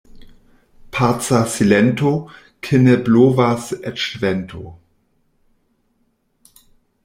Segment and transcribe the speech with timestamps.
[0.95, 2.13] Paca silento,
[2.67, 4.65] ke ne blovas eĉ vento.